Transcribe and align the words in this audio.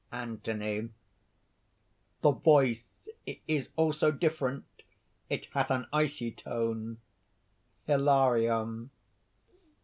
ANTHONY. 0.11 0.89
"The 2.21 2.31
voice 2.31 3.07
is 3.45 3.69
also 3.75 4.09
different. 4.09 4.65
It 5.29 5.45
hath 5.53 5.69
an 5.69 5.85
icy 5.93 6.31
tone." 6.31 6.97
HILARION. 7.85 8.89